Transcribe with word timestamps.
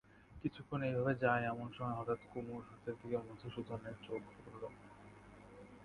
কিছুক্ষণ 0.41 0.79
এইভাবে 0.87 1.13
যায় 1.23 1.43
এমন 1.45 1.67
সময় 1.71 1.97
হঠাৎ 1.99 2.19
কুমুর 2.31 2.61
হাতের 2.69 2.95
দিকে 3.01 3.17
মধুসূদনের 3.21 3.95
চোখ 4.05 4.21
পড়ল। 4.35 4.63